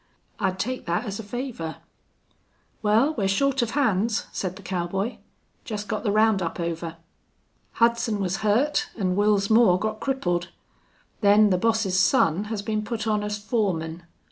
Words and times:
"I'd 0.39 0.57
take 0.57 0.87
that 0.87 1.05
as 1.05 1.19
a 1.19 1.23
favor." 1.23 1.75
"Wal, 2.81 3.13
we're 3.13 3.27
short 3.27 3.61
of 3.61 3.69
hands," 3.77 4.25
said 4.31 4.55
the 4.55 4.63
cowboy. 4.63 5.17
"Jest 5.63 5.87
got 5.87 6.01
the 6.03 6.11
round 6.11 6.41
up 6.41 6.59
over. 6.59 6.95
Hudson 7.73 8.19
was 8.19 8.37
hurt 8.37 8.89
an' 8.97 9.15
Wils 9.15 9.51
Moore 9.51 9.77
got 9.77 9.99
crippled. 9.99 10.49
Then 11.19 11.51
the 11.51 11.57
boss's 11.59 11.99
son 11.99 12.45
has 12.45 12.63
been 12.63 12.83
put 12.83 13.05
on 13.05 13.21
as 13.23 13.37
foreman. 13.37 14.01